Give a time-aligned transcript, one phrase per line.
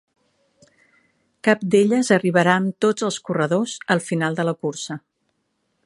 [1.47, 4.99] Cap d'elles arribarà amb tots els corredors al final de la cursa.